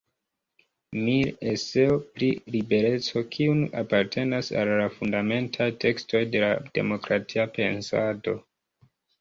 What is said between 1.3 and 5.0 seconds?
“Eseo pri libereco, kiu apartenas al la